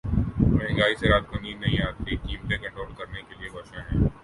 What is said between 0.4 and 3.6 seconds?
مہنگائی سے رات کو نیند نہیں آتی قیمتیں کنٹرول کرنے کے لیے